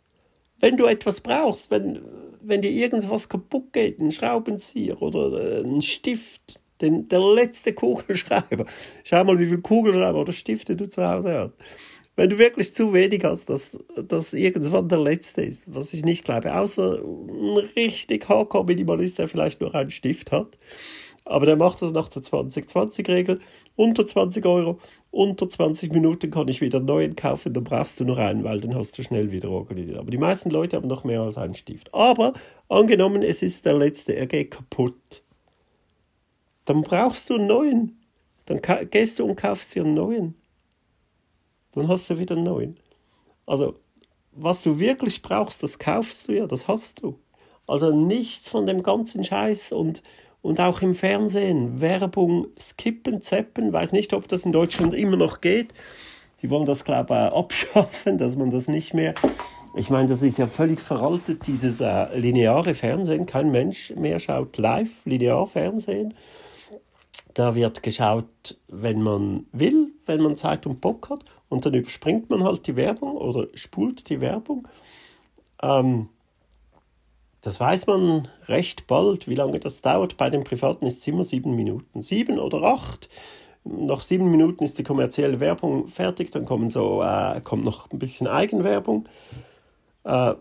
Wenn 0.60 0.78
du 0.78 0.86
etwas 0.86 1.22
brauchst, 1.22 1.72
wenn, 1.72 2.02
wenn 2.44 2.62
dir 2.62 2.72
irgendwas 2.72 3.30
kaputt 3.30 3.74
geht, 3.74 4.00
ein 4.00 4.12
Schraubenzieher 4.12 5.02
oder 5.02 5.60
äh, 5.60 5.64
ein 5.64 5.82
Stift, 5.82 6.60
den, 6.82 7.08
der 7.08 7.20
letzte 7.20 7.74
Kugelschreiber, 7.74 8.66
schau 9.04 9.24
mal, 9.24 9.40
wie 9.40 9.46
viele 9.46 9.62
Kugelschreiber 9.62 10.20
oder 10.20 10.34
Stifte 10.34 10.76
du 10.76 10.90
zu 10.90 11.08
Hause 11.08 11.34
hast. 11.34 11.54
Wenn 12.16 12.30
du 12.30 12.38
wirklich 12.38 12.76
zu 12.76 12.94
wenig 12.94 13.24
hast, 13.24 13.50
dass 13.50 13.80
das 13.96 14.34
irgendwann 14.34 14.90
der 14.90 15.00
letzte 15.00 15.44
ist, 15.44 15.74
was 15.74 15.94
ich 15.94 16.04
nicht 16.04 16.26
glaube, 16.26 16.54
außer 16.54 17.00
ein 17.02 17.58
richtig 17.76 18.28
Hardcore-Minimalist, 18.28 19.18
der 19.18 19.28
vielleicht 19.28 19.62
nur 19.62 19.74
einen 19.74 19.90
Stift 19.90 20.32
hat, 20.32 20.58
aber 21.26 21.46
der 21.46 21.56
macht 21.56 21.82
das 21.82 21.92
nach 21.92 22.08
der 22.08 22.24
20-20-Regel. 22.24 23.40
Unter 23.76 24.06
20 24.06 24.46
Euro, 24.46 24.80
unter 25.12 25.50
20 25.50 25.94
Minuten 25.94 26.32
kann 26.32 26.48
ich 26.48 26.62
wieder 26.62 26.80
einen 26.80 26.88
neuen 26.88 27.16
kaufen, 27.16 27.54
dann 27.54 27.64
brauchst 27.64 28.00
du 28.00 28.06
nur 28.06 28.18
einen, 28.18 28.44
weil 28.44 28.60
den 28.60 28.76
hast 28.76 28.98
du 28.98 29.04
schnell 29.04 29.32
wieder 29.32 29.50
organisiert. 29.50 29.98
Aber 29.98 30.12
die 30.12 30.18
meisten 30.18 30.50
Leute 30.50 30.78
haben 30.78 30.88
noch 30.88 31.04
mehr 31.04 31.22
als 31.22 31.38
einen 31.38 31.54
Stift. 31.54 31.94
Aber 31.94 32.34
angenommen, 32.70 33.22
es 33.22 33.42
ist 33.42 33.66
der 33.66 33.78
letzte, 33.78 34.16
er 34.16 34.28
geht 34.28 34.52
kaputt. 34.52 35.24
Dann 36.66 36.82
brauchst 36.82 37.30
du 37.30 37.36
einen 37.36 37.48
neuen. 37.48 38.00
Dann 38.46 38.60
gehst 38.90 39.20
du 39.20 39.26
und 39.26 39.36
kaufst 39.36 39.76
dir 39.76 39.84
einen 39.84 39.94
neuen. 39.94 40.36
Dann 41.74 41.88
hast 41.88 42.10
du 42.10 42.18
wieder 42.18 42.36
einen 42.36 42.46
neuen. 42.46 42.78
Also, 43.46 43.76
was 44.32 44.62
du 44.62 44.80
wirklich 44.80 45.22
brauchst, 45.22 45.64
das 45.64 45.80
kaufst 45.80 46.28
du 46.28 46.34
ja, 46.34 46.48
das 46.48 46.68
hast 46.68 47.04
du. 47.04 47.20
Also 47.68 47.96
nichts 47.96 48.50
von 48.50 48.66
dem 48.66 48.84
ganzen 48.84 49.24
Scheiß 49.24 49.72
und 49.72 50.04
und 50.42 50.60
auch 50.60 50.82
im 50.82 50.94
Fernsehen 50.94 51.82
Werbung 51.82 52.48
skippen, 52.58 53.22
zappen. 53.22 53.72
Weiß 53.72 53.92
nicht, 53.92 54.14
ob 54.14 54.28
das 54.28 54.46
in 54.46 54.52
Deutschland 54.52 54.94
immer 54.94 55.18
noch 55.18 55.42
geht. 55.42 55.74
Die 56.42 56.50
wollen 56.50 56.66
das, 56.66 56.84
glaube 56.84 57.14
ich, 57.14 57.38
abschaffen, 57.38 58.18
dass 58.18 58.36
man 58.36 58.50
das 58.50 58.68
nicht 58.68 58.94
mehr. 58.94 59.14
Ich 59.76 59.90
meine, 59.90 60.10
das 60.10 60.22
ist 60.22 60.38
ja 60.38 60.48
völlig 60.48 60.82
veraltet, 60.82 61.48
dieses 61.48 61.80
äh, 61.80 62.18
lineare 62.18 62.74
Fernsehen. 62.74 63.26
Kein 63.26 63.52
Mensch 63.52 63.94
mehr 63.96 64.20
schaut 64.20 64.58
live 64.58 65.06
linear 65.06 65.48
Fernsehen. 65.48 66.14
Da 67.34 67.56
wird 67.56 67.82
geschaut, 67.82 68.58
wenn 68.68 69.02
man 69.02 69.46
will, 69.54 69.94
wenn 70.06 70.22
man 70.22 70.36
Zeit 70.36 70.66
und 70.66 70.82
Bock 70.82 71.10
hat. 71.10 71.24
Und 71.48 71.66
dann 71.66 71.74
überspringt 71.74 72.30
man 72.30 72.44
halt 72.44 72.68
die 72.68 72.76
Werbung 72.76 73.16
oder 73.16 73.48
spult 73.54 74.10
die 74.10 74.20
Werbung. 74.20 74.68
Ähm, 75.62 76.10
das 77.42 77.60
weiß 77.60 77.88
man 77.88 78.28
recht 78.48 78.86
bald, 78.86 79.28
wie 79.28 79.36
lange 79.36 79.60
das 79.60 79.82
dauert. 79.82 80.18
Bei 80.18 80.30
den 80.30 80.44
Privaten 80.44 80.86
ist 80.86 81.00
es 81.00 81.08
immer 81.08 81.24
sieben 81.24 81.56
Minuten. 81.56 82.02
Sieben 82.02 82.40
oder 82.40 82.62
acht. 82.64 83.10
Nach 83.64 84.02
sieben 84.02 84.30
Minuten 84.30 84.64
ist 84.64 84.78
die 84.78 84.84
kommerzielle 84.84 85.40
Werbung 85.40 85.88
fertig. 85.88 86.32
Dann 86.32 86.46
kommen 86.46 86.70
so, 86.70 87.02
äh, 87.02 87.42
kommt 87.42 87.66
noch 87.66 87.90
ein 87.92 87.98
bisschen 87.98 88.28
Eigenwerbung. 88.28 89.06
Äh, 90.04 90.36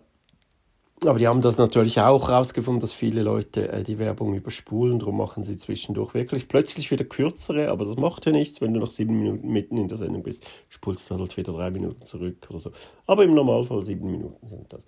aber 1.06 1.18
die 1.18 1.26
haben 1.26 1.40
das 1.40 1.56
natürlich 1.56 1.98
auch 2.02 2.28
herausgefunden, 2.28 2.80
dass 2.80 2.92
viele 2.92 3.22
Leute 3.22 3.72
äh, 3.72 3.82
die 3.82 3.98
Werbung 3.98 4.34
überspulen. 4.34 4.98
Darum 4.98 5.16
machen 5.16 5.42
sie 5.42 5.56
zwischendurch 5.56 6.12
wirklich 6.12 6.48
plötzlich 6.48 6.90
wieder 6.90 7.04
kürzere. 7.04 7.70
Aber 7.70 7.86
das 7.86 7.96
macht 7.96 8.26
ja 8.26 8.32
nichts, 8.32 8.60
wenn 8.60 8.74
du 8.74 8.80
nach 8.80 8.90
sieben 8.90 9.18
Minuten 9.18 9.48
mitten 9.48 9.78
in 9.78 9.88
der 9.88 9.96
Sendung 9.96 10.22
bist. 10.22 10.44
Spulst 10.68 11.10
du 11.10 11.18
halt 11.18 11.34
wieder 11.38 11.54
drei 11.54 11.70
Minuten 11.70 12.04
zurück 12.04 12.46
oder 12.50 12.58
so. 12.58 12.72
Aber 13.06 13.24
im 13.24 13.30
Normalfall 13.30 13.82
sieben 13.82 14.10
Minuten 14.10 14.46
sind 14.46 14.70
das 14.70 14.84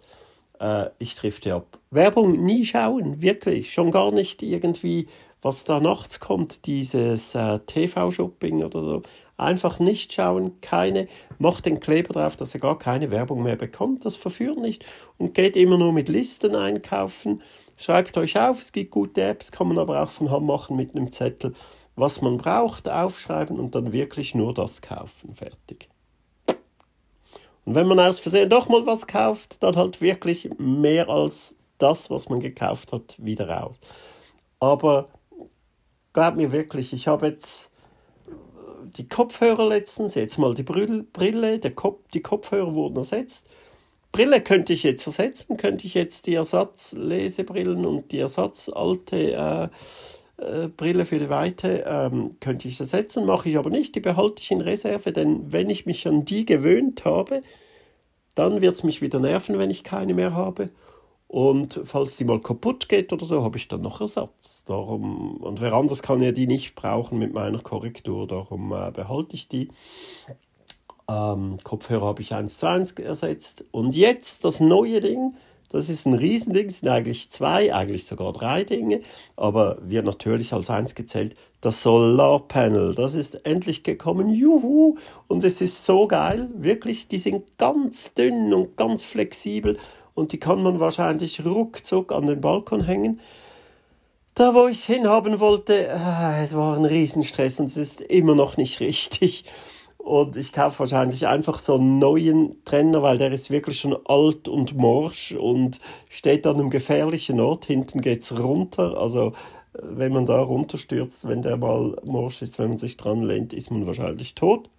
äh, 0.62 0.90
ich 0.98 1.14
drifte 1.14 1.54
ab. 1.54 1.78
Werbung 1.90 2.44
nie 2.44 2.64
schauen, 2.64 3.20
wirklich. 3.20 3.72
Schon 3.72 3.90
gar 3.90 4.12
nicht 4.12 4.42
irgendwie, 4.42 5.08
was 5.42 5.64
da 5.64 5.80
nachts 5.80 6.20
kommt, 6.20 6.66
dieses 6.66 7.34
äh, 7.34 7.58
TV-Shopping 7.58 8.62
oder 8.62 8.82
so. 8.82 9.02
Einfach 9.36 9.80
nicht 9.80 10.12
schauen, 10.12 10.60
keine, 10.60 11.08
macht 11.38 11.66
den 11.66 11.80
Kleber 11.80 12.14
drauf, 12.14 12.36
dass 12.36 12.54
er 12.54 12.60
gar 12.60 12.78
keine 12.78 13.10
Werbung 13.10 13.42
mehr 13.42 13.56
bekommt. 13.56 14.04
Das 14.04 14.14
verführt 14.14 14.58
nicht 14.58 14.84
und 15.18 15.34
geht 15.34 15.56
immer 15.56 15.78
nur 15.78 15.92
mit 15.92 16.08
Listen 16.08 16.54
einkaufen. 16.54 17.42
Schreibt 17.76 18.16
euch 18.16 18.38
auf, 18.38 18.60
es 18.60 18.70
gibt 18.70 18.92
gute 18.92 19.22
Apps, 19.22 19.50
kann 19.50 19.68
man 19.68 19.78
aber 19.78 20.02
auch 20.02 20.10
von 20.10 20.30
Hand 20.30 20.46
machen 20.46 20.76
mit 20.76 20.94
einem 20.94 21.10
Zettel. 21.10 21.54
Was 21.96 22.22
man 22.22 22.38
braucht, 22.38 22.88
aufschreiben 22.88 23.58
und 23.58 23.74
dann 23.74 23.92
wirklich 23.92 24.34
nur 24.34 24.54
das 24.54 24.80
kaufen. 24.80 25.34
Fertig. 25.34 25.91
Und 27.64 27.74
wenn 27.74 27.86
man 27.86 28.00
aus 28.00 28.18
Versehen 28.18 28.50
doch 28.50 28.68
mal 28.68 28.86
was 28.86 29.06
kauft, 29.06 29.62
dann 29.62 29.76
halt 29.76 30.00
wirklich 30.00 30.50
mehr 30.58 31.08
als 31.08 31.56
das, 31.78 32.10
was 32.10 32.28
man 32.28 32.40
gekauft 32.40 32.92
hat, 32.92 33.16
wieder 33.18 33.48
raus. 33.48 33.78
Aber 34.58 35.08
glaub 36.12 36.36
mir 36.36 36.52
wirklich, 36.52 36.92
ich 36.92 37.08
habe 37.08 37.26
jetzt 37.26 37.70
die 38.84 39.08
Kopfhörer 39.08 39.68
letztens, 39.68 40.14
jetzt 40.14 40.38
mal 40.38 40.54
die 40.54 40.62
Brille, 40.62 41.58
der 41.58 41.74
Kopf, 41.74 42.00
die 42.12 42.22
Kopfhörer 42.22 42.74
wurden 42.74 42.96
ersetzt. 42.96 43.46
Brille 44.10 44.42
könnte 44.42 44.72
ich 44.72 44.82
jetzt 44.82 45.06
ersetzen, 45.06 45.56
könnte 45.56 45.86
ich 45.86 45.94
jetzt 45.94 46.26
die 46.26 46.34
Ersatzlesebrillen 46.34 47.86
und 47.86 48.12
die 48.12 48.18
Ersatzalte 48.18 49.32
äh, 49.32 49.68
Brille 50.76 51.04
für 51.04 51.18
die 51.18 51.30
Weite 51.30 51.84
ähm, 51.86 52.36
könnte 52.40 52.68
ich 52.68 52.80
ersetzen, 52.80 53.26
mache 53.26 53.48
ich 53.48 53.58
aber 53.58 53.70
nicht, 53.70 53.94
die 53.94 54.00
behalte 54.00 54.42
ich 54.42 54.50
in 54.50 54.60
Reserve, 54.60 55.12
denn 55.12 55.52
wenn 55.52 55.70
ich 55.70 55.86
mich 55.86 56.06
an 56.08 56.24
die 56.24 56.44
gewöhnt 56.44 57.04
habe, 57.04 57.42
dann 58.34 58.60
wird 58.60 58.74
es 58.74 58.82
mich 58.82 59.02
wieder 59.02 59.20
nerven, 59.20 59.58
wenn 59.58 59.70
ich 59.70 59.84
keine 59.84 60.14
mehr 60.14 60.34
habe. 60.34 60.70
Und 61.28 61.80
falls 61.84 62.16
die 62.16 62.24
mal 62.24 62.40
kaputt 62.40 62.90
geht 62.90 63.12
oder 63.12 63.24
so, 63.24 63.42
habe 63.42 63.56
ich 63.56 63.66
dann 63.66 63.80
noch 63.80 64.02
Ersatz. 64.02 64.64
Darum, 64.66 65.38
und 65.38 65.62
wer 65.62 65.72
anders 65.72 66.02
kann 66.02 66.20
ja 66.20 66.30
die 66.30 66.46
nicht 66.46 66.74
brauchen 66.74 67.18
mit 67.18 67.32
meiner 67.32 67.60
Korrektur, 67.60 68.26
darum 68.26 68.72
äh, 68.72 68.90
behalte 68.90 69.34
ich 69.34 69.48
die. 69.48 69.68
Ähm, 71.08 71.56
Kopfhörer 71.64 72.06
habe 72.06 72.20
ich 72.20 72.34
1 72.34 72.58
zu 72.58 72.68
1 72.68 72.92
ersetzt. 72.92 73.64
Und 73.70 73.96
jetzt 73.96 74.44
das 74.44 74.60
neue 74.60 75.00
Ding, 75.00 75.34
das 75.72 75.88
ist 75.88 76.06
ein 76.06 76.14
Riesending, 76.14 76.70
sind 76.70 76.88
eigentlich 76.88 77.30
zwei, 77.30 77.74
eigentlich 77.74 78.04
sogar 78.04 78.32
drei 78.32 78.64
Dinge, 78.64 79.00
aber 79.36 79.78
wird 79.82 80.04
natürlich 80.04 80.52
als 80.52 80.70
eins 80.70 80.94
gezählt. 80.94 81.34
Das 81.60 81.82
Solarpanel, 81.82 82.94
das 82.94 83.14
ist 83.14 83.46
endlich 83.46 83.82
gekommen, 83.82 84.28
juhu! 84.28 84.96
Und 85.28 85.44
es 85.44 85.60
ist 85.60 85.84
so 85.84 86.06
geil, 86.06 86.50
wirklich, 86.54 87.08
die 87.08 87.18
sind 87.18 87.58
ganz 87.58 88.14
dünn 88.14 88.52
und 88.52 88.76
ganz 88.76 89.04
flexibel 89.04 89.78
und 90.14 90.32
die 90.32 90.38
kann 90.38 90.62
man 90.62 90.80
wahrscheinlich 90.80 91.44
ruckzuck 91.44 92.12
an 92.12 92.26
den 92.26 92.40
Balkon 92.40 92.84
hängen. 92.84 93.20
Da, 94.34 94.54
wo 94.54 94.66
ich 94.66 94.78
es 94.78 94.86
hinhaben 94.86 95.40
wollte, 95.40 95.88
äh, 95.88 96.42
es 96.42 96.54
war 96.54 96.76
ein 96.76 96.86
Riesenstress 96.86 97.60
und 97.60 97.66
es 97.66 97.76
ist 97.76 98.00
immer 98.00 98.34
noch 98.34 98.56
nicht 98.56 98.80
richtig. 98.80 99.44
Und 100.02 100.36
ich 100.36 100.52
kaufe 100.52 100.80
wahrscheinlich 100.80 101.28
einfach 101.28 101.60
so 101.60 101.76
einen 101.76 102.00
neuen 102.00 102.64
Trenner, 102.64 103.02
weil 103.02 103.18
der 103.18 103.30
ist 103.30 103.50
wirklich 103.50 103.78
schon 103.78 103.96
alt 104.04 104.48
und 104.48 104.76
morsch 104.76 105.30
und 105.32 105.78
steht 106.08 106.44
an 106.44 106.56
einem 106.56 106.70
gefährlichen 106.70 107.38
Ort. 107.38 107.66
Hinten 107.66 108.00
geht 108.00 108.22
es 108.22 108.36
runter. 108.36 108.98
Also 108.98 109.28
äh, 109.74 109.78
wenn 109.82 110.12
man 110.12 110.26
da 110.26 110.40
runterstürzt, 110.40 111.28
wenn 111.28 111.42
der 111.42 111.56
mal 111.56 111.96
morsch 112.04 112.42
ist, 112.42 112.58
wenn 112.58 112.70
man 112.70 112.78
sich 112.78 112.96
dran 112.96 113.22
lehnt, 113.22 113.52
ist 113.52 113.70
man 113.70 113.86
wahrscheinlich 113.86 114.34
tot. 114.34 114.70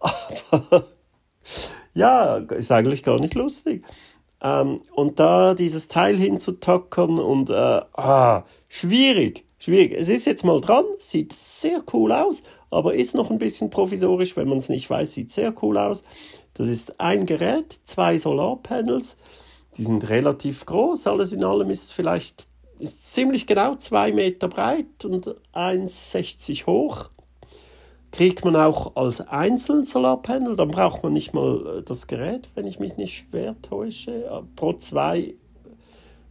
Aber 0.50 0.88
ja, 1.94 2.36
ist 2.36 2.72
eigentlich 2.72 3.04
gar 3.04 3.20
nicht 3.20 3.34
lustig. 3.34 3.84
Ähm, 4.42 4.80
und 4.96 5.20
da 5.20 5.54
dieses 5.54 5.86
Teil 5.86 6.16
hinzutackern 6.16 7.20
und 7.20 7.50
äh, 7.50 7.82
ah, 7.92 8.44
schwierig, 8.68 9.44
schwierig. 9.58 9.94
Es 9.96 10.08
ist 10.08 10.26
jetzt 10.26 10.44
mal 10.44 10.60
dran, 10.60 10.84
sieht 10.98 11.32
sehr 11.32 11.84
cool 11.92 12.10
aus, 12.10 12.42
aber 12.76 12.94
ist 12.94 13.14
noch 13.14 13.30
ein 13.30 13.38
bisschen 13.38 13.70
provisorisch, 13.70 14.36
wenn 14.36 14.48
man 14.48 14.58
es 14.58 14.68
nicht 14.68 14.88
weiß, 14.88 15.12
sieht 15.12 15.32
sehr 15.32 15.54
cool 15.62 15.78
aus. 15.78 16.04
Das 16.54 16.68
ist 16.68 17.00
ein 17.00 17.26
Gerät, 17.26 17.80
zwei 17.84 18.18
Solarpanels, 18.18 19.16
die 19.76 19.84
sind 19.84 20.08
relativ 20.08 20.66
groß, 20.66 21.06
alles 21.06 21.32
in 21.32 21.44
allem 21.44 21.70
ist 21.70 21.92
vielleicht 21.92 22.48
ist 22.78 23.12
ziemlich 23.12 23.46
genau 23.46 23.74
zwei 23.76 24.12
Meter 24.12 24.48
breit 24.48 25.04
und 25.04 25.34
1,60 25.54 26.66
hoch. 26.66 27.08
Kriegt 28.12 28.44
man 28.44 28.56
auch 28.56 28.96
als 28.96 29.20
einzelnen 29.20 29.84
Solarpanel, 29.84 30.56
dann 30.56 30.68
braucht 30.68 31.02
man 31.02 31.12
nicht 31.12 31.34
mal 31.34 31.78
äh, 31.78 31.82
das 31.82 32.06
Gerät, 32.06 32.48
wenn 32.54 32.66
ich 32.66 32.78
mich 32.78 32.96
nicht 32.96 33.26
schwer 33.30 33.56
täusche. 33.62 34.44
Pro 34.54 34.74
zwei, 34.74 35.34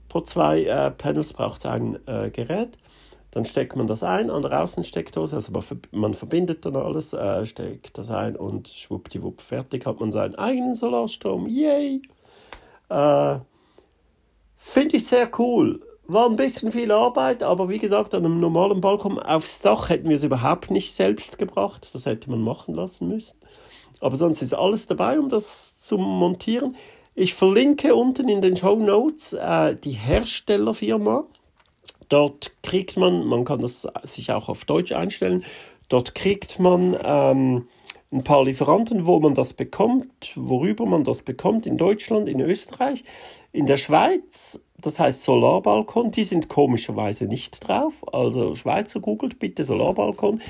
pro 0.10 0.22
zwei 0.22 0.64
äh, 0.64 0.92
Panels 0.92 1.34
braucht 1.34 1.60
es 1.60 1.66
ein 1.66 1.98
äh, 2.08 2.30
Gerät. 2.30 2.78
Dann 3.36 3.44
steckt 3.44 3.76
man 3.76 3.86
das 3.86 4.02
ein 4.02 4.30
an 4.30 4.44
der 4.44 4.64
Außensteckdose, 4.64 5.36
also 5.36 5.52
man, 5.92 6.14
verbindet 6.14 6.64
dann 6.66 6.78
alles, 6.78 7.12
äh, 7.12 7.46
steckt 7.46 7.98
das 7.98 8.10
ein 8.10 8.38
und 8.38 8.70
schwuppdiwupp, 8.70 9.42
fertig 9.42 9.86
hat 9.86 10.00
man 10.00 10.14
seinen 10.14 10.36
eigenen 10.36 10.74
Solarstrom. 10.74 11.46
Yay! 11.46 12.02
Äh, 12.88 13.40
Finde 14.56 14.96
ich 14.96 15.06
sehr 15.06 15.30
cool. 15.38 15.82
War 16.08 16.30
ein 16.30 16.38
bisschen 16.38 16.72
viel 16.72 16.94
Arbeit, 16.94 17.44
aber 17.44 17.68
wie 17.68 17.78
gesagt, 17.78 18.14
an 18.14 18.24
einem 18.24 18.40
normalen 18.40 18.80
Balkon 18.80 19.20
aufs 19.20 19.60
Dach 19.60 19.90
hätten 19.90 20.08
wir 20.08 20.16
es 20.16 20.24
überhaupt 20.24 20.72
nicht 20.72 20.94
selbst 20.94 21.38
gebracht. 21.38 21.90
Das 21.92 22.06
hätte 22.06 22.30
man 22.30 22.42
machen 22.42 22.74
lassen 22.74 23.10
müssen. 23.10 23.38
Aber 24.00 24.16
sonst 24.16 24.44
ist 24.44 24.54
alles 24.54 24.88
dabei, 24.88 25.20
um 25.20 25.28
das 25.28 25.78
zu 25.78 25.98
montieren. 25.98 26.78
Ich 27.16 27.34
verlinke 27.34 27.96
unten 27.96 28.30
in 28.30 28.42
den 28.42 28.56
Show 28.56 28.78
Notes 28.78 29.34
äh, 29.34 29.76
die 29.76 29.92
Herstellerfirma. 29.92 31.26
Dort 32.10 32.52
kriegt 32.64 32.98
man, 32.98 33.26
man 33.26 33.46
kann 33.46 33.62
das 33.62 33.88
sich 34.04 34.32
auch 34.32 34.50
auf 34.50 34.66
Deutsch 34.66 34.92
einstellen, 34.92 35.44
dort 35.90 36.16
kriegt 36.16 36.60
man 36.60 36.98
ähm, 37.04 37.68
ein 38.12 38.24
paar 38.24 38.44
Lieferanten, 38.44 39.06
wo 39.06 39.20
man 39.20 39.34
das 39.34 39.54
bekommt, 39.54 40.32
worüber 40.36 40.86
man 40.86 41.04
das 41.04 41.22
bekommt, 41.22 41.66
in 41.66 41.78
Deutschland, 41.78 42.28
in 42.28 42.40
Österreich, 42.40 43.04
in 43.52 43.66
der 43.66 43.78
Schweiz, 43.78 44.62
das 44.78 45.00
heißt 45.00 45.24
Solarbalkon, 45.24 46.12
die 46.12 46.24
sind 46.24 46.48
komischerweise 46.48 47.26
nicht 47.26 47.68
drauf, 47.68 48.04
also 48.14 48.56
Schweizer 48.56 49.00
googelt 49.00 49.40
bitte 49.40 49.64
Solarbalkon. 49.64 50.42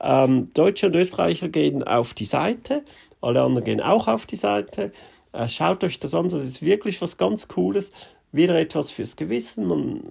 Ähm, 0.00 0.50
Deutsche 0.54 0.86
und 0.86 0.96
Österreicher 0.96 1.48
gehen 1.48 1.82
auf 1.82 2.14
die 2.14 2.24
Seite, 2.24 2.84
alle 3.20 3.42
anderen 3.42 3.64
gehen 3.64 3.80
auch 3.80 4.08
auf 4.08 4.26
die 4.26 4.36
Seite. 4.36 4.92
Äh, 5.32 5.48
schaut 5.48 5.84
euch 5.84 6.00
das 6.00 6.14
an, 6.14 6.28
das 6.28 6.42
ist 6.42 6.62
wirklich 6.62 7.00
was 7.00 7.18
ganz 7.18 7.48
Cooles, 7.48 7.92
wieder 8.32 8.58
etwas 8.58 8.90
fürs 8.90 9.16
Gewissen, 9.16 9.66
man 9.66 10.02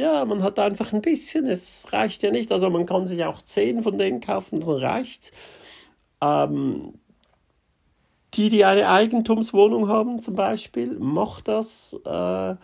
ja, 0.00 0.24
man 0.24 0.42
hat 0.42 0.58
einfach 0.58 0.92
ein 0.92 1.02
bisschen, 1.02 1.46
es 1.46 1.86
reicht 1.92 2.22
ja 2.22 2.30
nicht, 2.30 2.50
also 2.52 2.70
man 2.70 2.86
kann 2.86 3.06
sich 3.06 3.24
auch 3.24 3.42
zehn 3.42 3.82
von 3.82 3.98
denen 3.98 4.20
kaufen, 4.20 4.60
dann 4.60 4.70
reicht's. 4.70 5.32
Ähm, 6.22 6.94
die, 8.34 8.48
die 8.48 8.64
eine 8.64 8.88
Eigentumswohnung 8.88 9.88
haben 9.88 10.20
zum 10.20 10.34
Beispiel, 10.36 10.98
macht 10.98 11.48
das, 11.48 11.96
äh, 12.04 12.54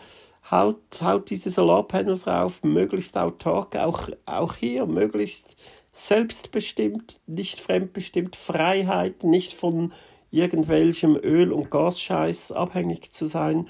haut, 0.51 1.03
haut 1.03 1.31
diese 1.31 1.51
Solarpanels 1.51 2.27
rauf, 2.27 2.63
möglichst 2.63 3.19
autark, 3.19 3.77
auch, 3.77 4.09
auch 4.25 4.55
hier 4.55 4.87
möglichst 4.87 5.57
selbstbestimmt, 5.93 7.21
nicht 7.27 7.61
fremdbestimmt, 7.61 8.37
Freiheit, 8.37 9.25
nicht 9.25 9.55
von 9.55 9.93
irgendwelchem 10.31 11.17
Öl- 11.17 11.53
und 11.53 11.71
Gasscheiß 11.71 12.53
abhängig 12.53 13.13
zu 13.13 13.27
sein 13.27 13.69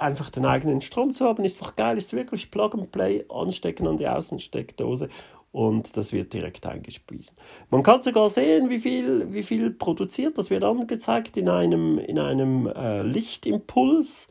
einfach 0.00 0.30
den 0.30 0.46
eigenen 0.46 0.80
Strom 0.80 1.12
zu 1.12 1.24
haben, 1.24 1.44
ist 1.44 1.60
doch 1.60 1.76
geil, 1.76 1.98
ist 1.98 2.12
wirklich 2.12 2.50
Plug 2.50 2.70
and 2.74 2.92
Play, 2.92 3.24
anstecken 3.28 3.86
an 3.86 3.96
die 3.96 4.08
Außensteckdose 4.08 5.08
und 5.52 5.96
das 5.96 6.12
wird 6.12 6.32
direkt 6.32 6.66
eingespiesen. 6.66 7.36
Man 7.70 7.82
kann 7.82 8.02
sogar 8.02 8.30
sehen, 8.30 8.70
wie 8.70 8.78
viel, 8.78 9.32
wie 9.32 9.42
viel 9.42 9.70
produziert, 9.70 10.38
das 10.38 10.50
wird 10.50 10.64
angezeigt 10.64 11.36
in 11.36 11.48
einem, 11.48 11.98
in 11.98 12.18
einem 12.18 12.66
äh, 12.66 13.02
Lichtimpuls. 13.02 14.28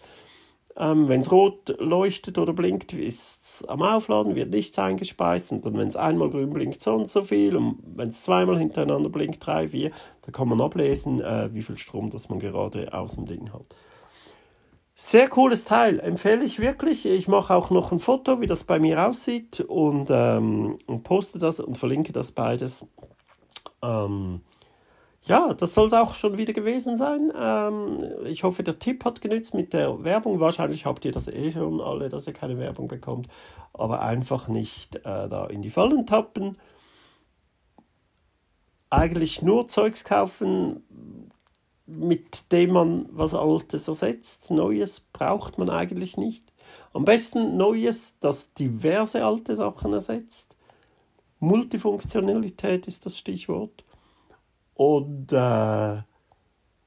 Ähm, 0.78 1.10
wenn 1.10 1.20
es 1.20 1.30
rot 1.30 1.76
leuchtet 1.80 2.38
oder 2.38 2.54
blinkt, 2.54 2.94
ist 2.94 3.44
es 3.44 3.66
am 3.66 3.82
Aufladen, 3.82 4.36
wird 4.36 4.52
nichts 4.52 4.80
eingespeist 4.80 5.52
und 5.52 5.66
dann, 5.66 5.78
wenn 5.78 5.90
es 5.90 5.98
einmal 5.98 6.30
grün 6.30 6.52
blinkt, 6.52 6.82
so 6.82 6.94
und 6.94 7.10
so 7.10 7.22
viel 7.22 7.58
und 7.58 7.80
wenn 7.84 8.10
es 8.10 8.24
zweimal 8.24 8.58
hintereinander 8.58 9.10
blinkt, 9.10 9.46
drei, 9.46 9.68
vier, 9.68 9.92
dann 10.22 10.32
kann 10.32 10.48
man 10.48 10.62
ablesen, 10.62 11.20
äh, 11.20 11.54
wie 11.54 11.64
viel 11.64 11.78
Strom 11.78 12.12
das 12.12 12.30
man 12.30 12.40
gerade 12.40 12.94
aus 12.94 13.16
dem 13.16 13.26
Ding 13.26 13.52
hat. 13.52 13.76
Sehr 15.02 15.30
cooles 15.30 15.64
Teil, 15.64 16.02
empfehle 16.02 16.44
ich 16.44 16.60
wirklich. 16.60 17.06
Ich 17.06 17.30
mache 17.30 17.56
auch 17.56 17.70
noch 17.70 17.94
ein 17.94 18.00
Foto, 18.00 18.42
wie 18.42 18.48
das 18.48 18.66
bei 18.66 18.80
mir 18.80 19.08
aussieht 19.08 19.62
und, 19.62 20.10
ähm, 20.12 20.78
und 20.88 21.04
poste 21.04 21.40
das 21.40 21.62
und 21.62 21.78
verlinke 21.78 22.12
das 22.12 22.34
beides. 22.34 22.86
Ähm, 23.82 24.42
ja, 25.22 25.54
das 25.54 25.74
soll 25.74 25.88
es 25.88 25.94
auch 25.94 26.16
schon 26.16 26.38
wieder 26.38 26.52
gewesen 26.52 26.98
sein. 26.98 27.32
Ähm, 27.34 28.04
ich 28.26 28.44
hoffe, 28.44 28.62
der 28.62 28.78
Tipp 28.78 29.06
hat 29.06 29.22
genützt 29.22 29.54
mit 29.54 29.72
der 29.72 30.04
Werbung. 30.04 30.42
Wahrscheinlich 30.42 30.86
habt 30.86 31.06
ihr 31.06 31.14
das 31.14 31.30
eh 31.30 31.54
schon 31.54 31.80
alle, 31.80 32.10
dass 32.10 32.28
ihr 32.28 32.34
keine 32.34 32.58
Werbung 32.58 32.90
bekommt. 32.90 33.30
Aber 33.72 34.02
einfach 34.02 34.50
nicht 34.50 34.98
äh, 34.98 35.30
da 35.30 35.46
in 35.46 35.62
die 35.62 35.70
Fallen 35.70 36.08
tappen. 36.08 36.58
Eigentlich 38.90 39.42
nur 39.42 39.70
Zeugs 39.70 40.04
kaufen, 40.04 40.84
mit 41.90 42.52
dem 42.52 42.74
man 42.74 43.06
was 43.12 43.34
Altes 43.34 43.88
ersetzt. 43.88 44.52
Neues 44.52 45.00
braucht 45.00 45.58
man 45.58 45.70
eigentlich 45.70 46.18
nicht. 46.18 46.46
Am 46.94 47.06
besten 47.06 47.58
Neues, 47.58 48.18
das 48.20 48.54
diverse 48.54 49.24
alte 49.24 49.56
Sachen 49.56 49.94
ersetzt. 49.94 50.56
Multifunktionalität 51.40 52.88
ist 52.88 53.06
das 53.06 53.18
Stichwort. 53.18 53.84
Und 54.76 55.32
äh, 55.32 55.98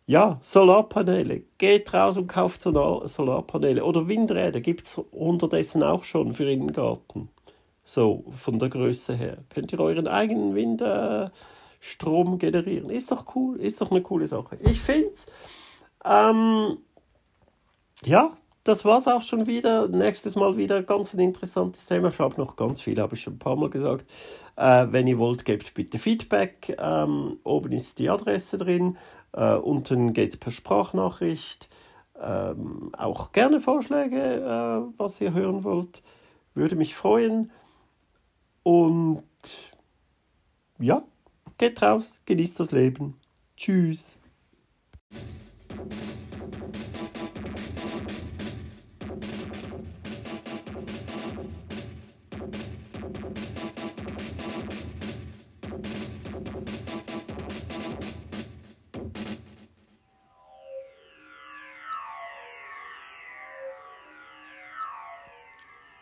ja, 0.06 0.38
Solarpaneele. 0.40 1.42
Geht 1.59 1.92
raus 1.94 2.16
und 2.16 2.26
kauft 2.26 2.62
Solarpaneele. 2.62 3.85
Oder 3.85 4.09
Windräder 4.09 4.61
gibt 4.61 4.87
es 4.87 4.99
unterdessen 4.99 5.82
auch 5.82 6.04
schon 6.04 6.35
für 6.35 6.44
den 6.44 6.73
Garten. 6.73 7.28
So, 7.85 8.25
von 8.30 8.59
der 8.59 8.68
Größe 8.68 9.14
her. 9.14 9.38
Könnt 9.49 9.73
ihr 9.73 9.80
euren 9.80 10.06
eigenen 10.06 10.54
Wind... 10.54 10.80
Äh, 10.80 11.30
Strom 11.85 12.39
generieren. 12.39 12.91
Ist 12.91 13.11
doch 13.11 13.35
cool, 13.35 13.59
ist 13.59 13.81
doch 13.81 13.91
eine 13.91 14.03
coole 14.03 14.29
Sache. 14.29 14.57
Ich 14.61 14.81
finde 14.81 15.09
es. 15.09 15.27
Ähm, 16.05 16.79
ja, 18.05 18.31
das 18.62 18.85
war 18.85 18.99
es 18.99 19.09
auch 19.09 19.23
schon 19.23 19.49
wieder. 19.49 19.89
Nächstes 19.89 20.37
Mal 20.37 20.57
wieder 20.57 20.85
ganz 20.85 21.12
ein 21.12 21.19
interessantes 21.19 21.87
Thema. 21.87 22.11
Ich 22.11 22.21
habe 22.21 22.41
noch 22.41 22.55
ganz 22.55 22.81
viel, 22.81 23.01
habe 23.01 23.17
ich 23.17 23.23
schon 23.23 23.33
ein 23.35 23.39
paar 23.41 23.57
Mal 23.57 23.69
gesagt. 23.69 24.07
Äh, 24.55 24.87
wenn 24.91 25.09
ihr 25.09 25.19
wollt, 25.19 25.45
gebt 25.45 25.75
bitte 25.75 25.99
Feedback. 25.99 26.77
Ähm, 26.79 27.41
oben 27.43 27.73
ist 27.73 27.99
die 27.99 28.11
Adresse 28.11 28.59
drin. 28.59 28.97
Äh, 29.33 29.57
unten 29.57 30.12
geht 30.12 30.31
es 30.31 30.37
per 30.37 30.53
Sprachnachricht. 30.53 31.69
ähm, 32.23 32.93
auch 32.97 33.33
gerne 33.33 33.61
Vorschläge, 33.61 34.17
äh, 34.17 34.99
was 34.99 35.21
ihr 35.21 35.33
hören 35.33 35.65
wollt. 35.65 36.05
Würde 36.55 36.77
mich 36.77 36.95
freuen. 36.95 37.51
Und 38.62 39.25
ja, 40.79 41.03
geht 41.62 41.81
raus, 41.81 42.21
genießt 42.26 42.59
das 42.59 42.73
Leben. 42.73 43.14
Tschüss. 43.57 44.19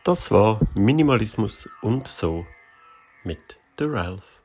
Das 0.05 0.31
war 0.31 0.59
Minimalismus 0.75 1.69
und 1.83 2.09
so 2.09 2.47
mit 3.25 3.61
The 3.79 3.85
Ralph. 3.85 4.41